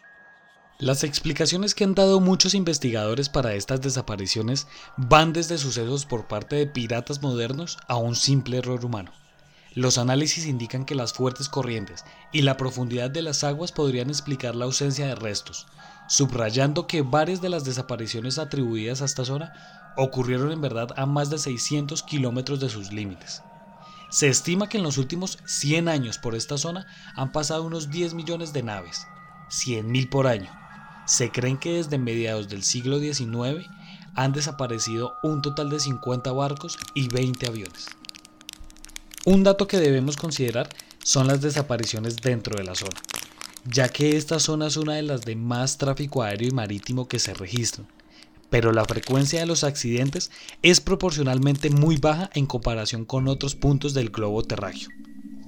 Las 0.79 1.05
explicaciones 1.05 1.75
que 1.75 1.85
han 1.85 1.95
dado 1.95 2.21
muchos 2.21 2.55
investigadores 2.55 3.31
para 3.31 3.55
estas 3.55 3.81
desapariciones 3.81 4.67
van 4.99 5.33
desde 5.33 5.57
sucesos 5.57 6.05
por 6.05 6.29
parte 6.29 6.57
de 6.57 6.67
piratas 6.67 7.23
modernos 7.23 7.79
a 7.89 7.97
un 7.97 8.15
simple 8.15 8.59
error 8.59 8.85
humano. 8.85 9.11
Los 9.75 9.97
análisis 9.97 10.47
indican 10.47 10.85
que 10.85 10.95
las 10.95 11.13
fuertes 11.13 11.49
corrientes 11.49 12.05
y 12.33 12.43
la 12.43 12.57
profundidad 12.57 13.11
de 13.11 13.23
las 13.23 13.43
aguas 13.43 13.73
podrían 13.73 14.11
explicar 14.11 14.55
la 14.55 14.67
ausencia 14.67 15.07
de 15.07 15.15
restos, 15.15 15.67
subrayando 16.09 16.87
que 16.87 17.03
varias 17.03 17.41
de 17.41 17.49
las 17.49 17.65
desapariciones 17.65 18.39
atribuidas 18.39 19.03
a 19.03 19.07
esta 19.07 19.25
zona 19.25 19.53
ocurrieron 19.97 20.53
en 20.53 20.61
verdad 20.61 20.89
a 20.97 21.07
más 21.07 21.31
de 21.31 21.39
600 21.39 22.03
kilómetros 22.03 22.61
de 22.61 22.69
sus 22.69 22.93
límites. 22.93 23.43
Se 24.11 24.29
estima 24.29 24.69
que 24.69 24.79
en 24.79 24.85
los 24.85 24.99
últimos 24.99 25.39
100 25.47 25.89
años 25.89 26.19
por 26.19 26.35
esta 26.35 26.59
zona 26.59 26.87
han 27.17 27.33
pasado 27.33 27.65
unos 27.65 27.91
10 27.91 28.15
millones 28.15 28.53
de 28.53 28.63
naves, 28.63 29.07
100.000 29.51 30.09
por 30.09 30.27
año. 30.27 30.51
Se 31.07 31.31
creen 31.31 31.59
que 31.59 31.75
desde 31.75 31.99
mediados 31.99 32.49
del 32.49 32.63
siglo 32.63 32.99
XIX 32.99 33.69
han 34.15 34.33
desaparecido 34.33 35.15
un 35.23 35.43
total 35.43 35.71
de 35.71 35.81
50 35.81 36.33
barcos 36.33 36.79
y 36.95 37.09
20 37.09 37.47
aviones. 37.47 37.89
Un 39.25 39.43
dato 39.43 39.67
que 39.67 39.79
debemos 39.79 40.17
considerar 40.17 40.69
son 41.03 41.27
las 41.27 41.41
desapariciones 41.41 42.17
dentro 42.17 42.57
de 42.57 42.65
la 42.65 42.75
zona 42.75 43.01
ya 43.71 43.89
que 43.89 44.17
esta 44.17 44.39
zona 44.39 44.67
es 44.67 44.77
una 44.77 44.95
de 44.95 45.03
las 45.03 45.23
de 45.23 45.37
más 45.37 45.79
tráfico 45.79 46.23
aéreo 46.23 46.49
y 46.49 46.53
marítimo 46.53 47.09
que 47.09 47.19
se 47.19 47.35
registran, 47.35 47.87
pero 48.51 48.73
la 48.73 48.85
frecuencia 48.85 49.41
de 49.41 49.47
los 49.47 49.65
accidentes 49.65 50.31
es 50.63 50.81
proporcionalmente 50.81 51.71
muy 51.71 51.97
baja 51.97 52.31
en 52.35 52.47
comparación 52.47 53.05
con 53.05 53.29
otros 53.29 53.55
puntos 53.55 53.95
del 53.95 54.11
globo 54.11 54.43
terráqueo. 54.43 54.89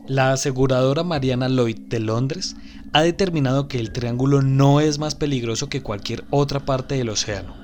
La 0.07 0.33
aseguradora 0.33 1.05
Mariana 1.05 1.49
Lloyd 1.49 1.79
de 1.79 2.01
Londres 2.01 2.57
ha 2.93 3.03
determinado 3.03 3.69
que 3.69 3.79
el 3.79 3.93
triángulo 3.93 4.41
no 4.41 4.81
es 4.81 4.99
más 4.99 5.15
peligroso 5.15 5.69
que 5.69 5.83
cualquier 5.83 6.25
otra 6.31 6.61
parte 6.61 6.95
del 6.97 7.11
océano. 7.11 7.55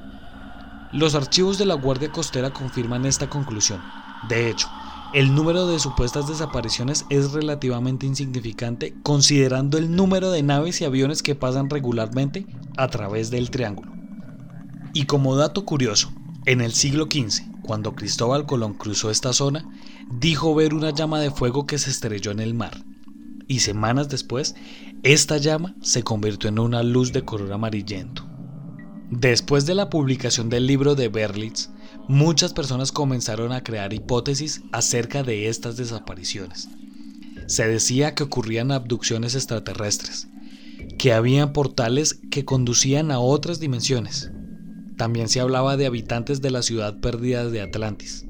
Los 0.92 1.14
archivos 1.14 1.58
de 1.58 1.64
la 1.64 1.74
Guardia 1.74 2.12
Costera 2.12 2.50
confirman 2.50 3.06
esta 3.06 3.28
conclusión, 3.28 3.82
De 4.28 4.48
hecho, 4.48 4.68
el 5.14 5.32
número 5.32 5.68
de 5.68 5.78
supuestas 5.78 6.26
desapariciones 6.26 7.06
es 7.08 7.30
relativamente 7.30 8.04
insignificante 8.04 8.96
considerando 9.04 9.78
el 9.78 9.94
número 9.94 10.32
de 10.32 10.42
naves 10.42 10.80
y 10.80 10.84
aviones 10.84 11.22
que 11.22 11.36
pasan 11.36 11.70
regularmente 11.70 12.46
a 12.76 12.88
través 12.88 13.30
del 13.30 13.50
triángulo. 13.50 13.92
Y 14.92 15.06
como 15.06 15.36
dato 15.36 15.64
curioso, 15.64 16.12
en 16.46 16.60
el 16.60 16.72
siglo 16.72 17.04
XV, 17.04 17.44
cuando 17.62 17.94
Cristóbal 17.94 18.44
Colón 18.44 18.74
cruzó 18.74 19.08
esta 19.08 19.32
zona, 19.32 19.64
dijo 20.10 20.52
ver 20.52 20.74
una 20.74 20.90
llama 20.90 21.20
de 21.20 21.30
fuego 21.30 21.64
que 21.64 21.78
se 21.78 21.90
estrelló 21.90 22.32
en 22.32 22.40
el 22.40 22.54
mar. 22.54 22.84
Y 23.46 23.60
semanas 23.60 24.08
después, 24.08 24.56
esta 25.04 25.36
llama 25.36 25.76
se 25.80 26.02
convirtió 26.02 26.48
en 26.48 26.58
una 26.58 26.82
luz 26.82 27.12
de 27.12 27.24
color 27.24 27.52
amarillento. 27.52 28.26
Después 29.10 29.64
de 29.64 29.76
la 29.76 29.90
publicación 29.90 30.48
del 30.48 30.66
libro 30.66 30.96
de 30.96 31.08
Berlitz, 31.08 31.70
muchas 32.08 32.52
personas 32.52 32.92
comenzaron 32.92 33.52
a 33.52 33.62
crear 33.62 33.92
hipótesis 33.92 34.62
acerca 34.72 35.22
de 35.22 35.48
estas 35.48 35.76
desapariciones. 35.76 36.68
Se 37.46 37.66
decía 37.66 38.14
que 38.14 38.22
ocurrían 38.22 38.72
abducciones 38.72 39.34
extraterrestres, 39.34 40.28
que 40.98 41.12
habían 41.12 41.52
portales 41.52 42.20
que 42.30 42.44
conducían 42.44 43.10
a 43.10 43.18
otras 43.18 43.60
dimensiones. 43.60 44.30
También 44.96 45.28
se 45.28 45.40
hablaba 45.40 45.76
de 45.76 45.86
habitantes 45.86 46.40
de 46.40 46.50
la 46.50 46.62
ciudad 46.62 47.00
perdida 47.00 47.48
de 47.48 47.60
Atlantis. 47.60 48.26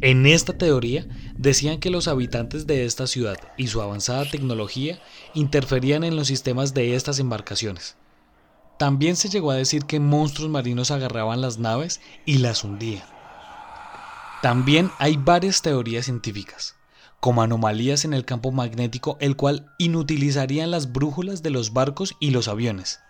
En 0.00 0.26
esta 0.26 0.56
teoría 0.56 1.06
decían 1.36 1.80
que 1.80 1.90
los 1.90 2.08
habitantes 2.08 2.66
de 2.66 2.84
esta 2.84 3.06
ciudad 3.06 3.36
y 3.56 3.66
su 3.66 3.82
avanzada 3.82 4.24
tecnología 4.30 5.00
interferían 5.34 6.04
en 6.04 6.16
los 6.16 6.28
sistemas 6.28 6.72
de 6.72 6.94
estas 6.94 7.18
embarcaciones. 7.18 7.96
También 8.78 9.16
se 9.16 9.28
llegó 9.28 9.50
a 9.50 9.56
decir 9.56 9.84
que 9.86 9.98
monstruos 9.98 10.50
marinos 10.50 10.92
agarraban 10.92 11.40
las 11.40 11.58
naves 11.58 12.00
y 12.24 12.38
las 12.38 12.62
hundían. 12.62 13.02
También 14.40 14.92
hay 14.98 15.16
varias 15.16 15.62
teorías 15.62 16.04
científicas, 16.04 16.76
como 17.18 17.42
anomalías 17.42 18.04
en 18.04 18.14
el 18.14 18.24
campo 18.24 18.52
magnético, 18.52 19.16
el 19.20 19.34
cual 19.34 19.74
inutilizarían 19.78 20.70
las 20.70 20.92
brújulas 20.92 21.42
de 21.42 21.50
los 21.50 21.72
barcos 21.72 22.14
y 22.20 22.30
los 22.30 22.46
aviones, 22.46 23.00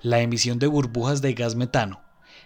la 0.00 0.18
emisión 0.20 0.58
de 0.58 0.66
burbujas 0.66 1.22
de 1.22 1.34
gas 1.34 1.54
metano. 1.54 2.00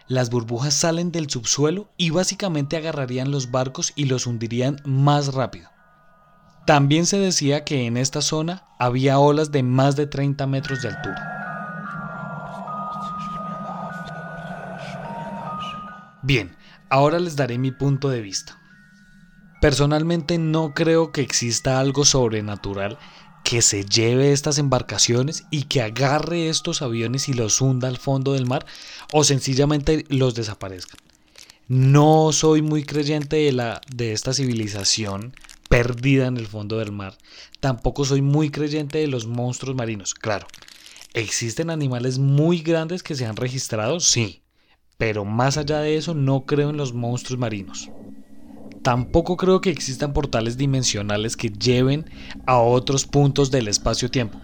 Las 0.07 0.29
burbujas 0.29 0.75
salen 0.75 1.13
del 1.13 1.31
subsuelo 1.31 1.89
y 1.97 2.11
básicamente 2.11 2.77
agarrarían 2.77 3.31
los 3.31 3.51
barcos 3.51 3.95
y 3.97 4.05
los 4.05 4.27
hundirían 4.27 4.83
más 4.85 5.33
rápido. 5.33 5.71
También 6.67 7.07
se 7.07 7.19
decía 7.19 7.65
que 7.65 7.87
en 7.87 7.97
esta 7.97 8.21
zona 8.21 8.67
había 8.79 9.19
olas 9.19 9.51
de 9.51 9.63
más 9.63 9.97
de 9.97 10.07
30 10.07 10.47
metros 10.47 10.83
de 10.83 10.89
altura. 10.89 11.36
Bien, 16.27 16.57
ahora 16.91 17.21
les 17.21 17.37
daré 17.37 17.57
mi 17.57 17.71
punto 17.71 18.09
de 18.09 18.21
vista. 18.21 18.61
Personalmente 19.61 20.39
no 20.39 20.75
creo 20.75 21.13
que 21.13 21.21
exista 21.21 21.79
algo 21.79 22.05
sobrenatural 22.05 22.99
que 23.45 23.63
se 23.63 23.85
lleve 23.85 24.33
estas 24.33 24.59
embarcaciones 24.59 25.45
y 25.53 25.67
que 25.67 25.83
agarre 25.83 26.49
estos 26.49 26.83
aviones 26.83 27.29
y 27.29 27.35
los 27.35 27.61
hunda 27.61 27.87
al 27.87 27.97
fondo 27.97 28.33
del 28.33 28.45
mar 28.45 28.67
o 29.13 29.23
sencillamente 29.23 30.05
los 30.09 30.35
desaparezcan. 30.35 30.99
No 31.69 32.33
soy 32.33 32.61
muy 32.61 32.83
creyente 32.83 33.37
de, 33.37 33.53
la, 33.53 33.81
de 33.89 34.13
esta 34.13 34.33
civilización 34.33 35.33
perdida 35.69 36.27
en 36.27 36.39
el 36.39 36.49
fondo 36.49 36.79
del 36.79 36.91
mar. 36.91 37.17
Tampoco 37.61 38.05
soy 38.05 38.21
muy 38.21 38.51
creyente 38.51 38.99
de 38.99 39.07
los 39.07 39.27
monstruos 39.27 39.77
marinos. 39.77 40.13
Claro, 40.13 40.49
¿existen 41.15 41.71
animales 41.71 42.19
muy 42.19 42.63
grandes 42.63 43.05
que 43.05 43.15
se 43.15 43.27
han 43.27 43.37
registrado? 43.37 44.01
Sí. 44.01 44.43
Pero 44.99 45.25
más 45.25 45.57
allá 45.57 45.81
de 45.81 45.97
eso, 45.97 46.15
no 46.15 46.45
creo 46.47 46.71
en 46.71 46.77
los 46.77 46.95
monstruos 46.95 47.39
marinos. 47.39 47.91
Tampoco 48.83 49.37
creo 49.37 49.61
que 49.61 49.71
existan 49.71 50.13
portales 50.13 50.57
dimensionales 50.57 51.37
que 51.37 51.51
lleven 51.51 52.09
a 52.47 52.59
otros 52.59 53.05
puntos 53.05 53.51
del 53.51 53.67
espacio-tiempo. 53.67 54.41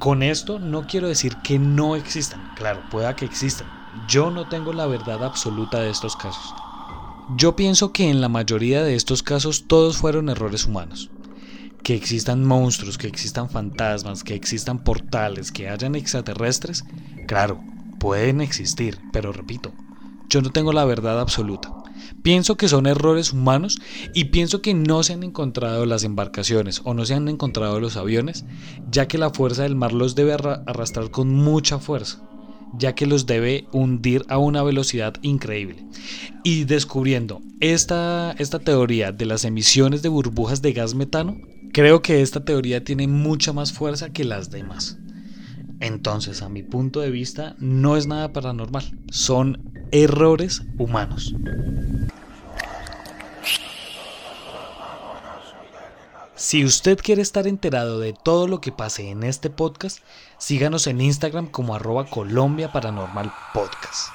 Con 0.00 0.22
esto 0.24 0.58
no 0.58 0.86
quiero 0.86 1.06
decir 1.06 1.36
que 1.44 1.58
no 1.60 1.94
existan. 1.94 2.52
Claro, 2.56 2.82
pueda 2.90 3.14
que 3.14 3.24
existan. 3.24 3.68
Yo 4.08 4.30
no 4.30 4.48
tengo 4.48 4.72
la 4.72 4.86
verdad 4.86 5.24
absoluta 5.24 5.80
de 5.80 5.90
estos 5.90 6.16
casos. 6.16 6.54
Yo 7.36 7.56
pienso 7.56 7.92
que 7.92 8.10
en 8.10 8.20
la 8.20 8.28
mayoría 8.28 8.82
de 8.82 8.94
estos 8.94 9.22
casos 9.22 9.66
todos 9.68 9.98
fueron 9.98 10.28
errores 10.28 10.66
humanos. 10.66 11.10
Que 11.82 11.94
existan 11.94 12.44
monstruos, 12.44 12.98
que 12.98 13.06
existan 13.06 13.48
fantasmas, 13.48 14.24
que 14.24 14.34
existan 14.34 14.80
portales, 14.80 15.52
que 15.52 15.68
hayan 15.68 15.94
extraterrestres, 15.94 16.84
claro, 17.26 17.62
pueden 17.98 18.40
existir, 18.40 18.98
pero 19.12 19.32
repito, 19.32 19.72
yo 20.28 20.42
no 20.42 20.50
tengo 20.50 20.72
la 20.72 20.84
verdad 20.84 21.20
absoluta. 21.20 21.72
Pienso 22.22 22.56
que 22.56 22.68
son 22.68 22.86
errores 22.86 23.32
humanos 23.32 23.78
y 24.14 24.26
pienso 24.26 24.60
que 24.60 24.74
no 24.74 25.02
se 25.02 25.12
han 25.12 25.22
encontrado 25.22 25.86
las 25.86 26.04
embarcaciones 26.04 26.80
o 26.84 26.94
no 26.94 27.04
se 27.06 27.14
han 27.14 27.28
encontrado 27.28 27.80
los 27.80 27.96
aviones, 27.96 28.44
ya 28.90 29.08
que 29.08 29.18
la 29.18 29.30
fuerza 29.30 29.62
del 29.62 29.76
mar 29.76 29.92
los 29.92 30.14
debe 30.14 30.32
arrastrar 30.32 31.10
con 31.10 31.32
mucha 31.32 31.78
fuerza, 31.78 32.22
ya 32.76 32.94
que 32.94 33.06
los 33.06 33.26
debe 33.26 33.66
hundir 33.72 34.24
a 34.28 34.38
una 34.38 34.62
velocidad 34.62 35.14
increíble. 35.22 35.86
Y 36.44 36.64
descubriendo 36.64 37.40
esta, 37.60 38.32
esta 38.38 38.58
teoría 38.58 39.12
de 39.12 39.26
las 39.26 39.44
emisiones 39.44 40.02
de 40.02 40.08
burbujas 40.08 40.62
de 40.62 40.72
gas 40.72 40.94
metano, 40.94 41.36
creo 41.72 42.02
que 42.02 42.22
esta 42.22 42.44
teoría 42.44 42.84
tiene 42.84 43.06
mucha 43.06 43.52
más 43.52 43.72
fuerza 43.72 44.12
que 44.12 44.24
las 44.24 44.50
demás. 44.50 44.98
Entonces, 45.80 46.42
a 46.42 46.48
mi 46.48 46.62
punto 46.62 47.00
de 47.00 47.10
vista, 47.10 47.54
no 47.58 47.96
es 47.96 48.06
nada 48.06 48.32
paranormal, 48.32 48.98
son 49.10 49.72
errores 49.92 50.62
humanos. 50.76 51.34
Si 56.34 56.64
usted 56.64 56.98
quiere 56.98 57.20
estar 57.20 57.48
enterado 57.48 57.98
de 57.98 58.12
todo 58.12 58.46
lo 58.46 58.60
que 58.60 58.70
pase 58.70 59.10
en 59.10 59.24
este 59.24 59.50
podcast, 59.50 59.98
síganos 60.38 60.86
en 60.86 61.00
Instagram 61.00 61.48
como 61.48 61.74
arroba 61.74 62.06
Colombia 62.06 62.70
Paranormal 62.72 63.32
Podcast. 63.52 64.10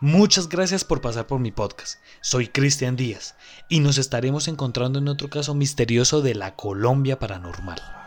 Muchas 0.00 0.50
gracias 0.50 0.84
por 0.84 1.00
pasar 1.00 1.26
por 1.26 1.40
mi 1.40 1.52
podcast. 1.52 1.98
Soy 2.20 2.48
Cristian 2.48 2.96
Díaz 2.96 3.34
y 3.70 3.80
nos 3.80 3.96
estaremos 3.96 4.48
encontrando 4.48 4.98
en 4.98 5.08
otro 5.08 5.30
caso 5.30 5.54
misterioso 5.54 6.20
de 6.20 6.34
la 6.34 6.54
Colombia 6.54 7.18
Paranormal. 7.18 8.03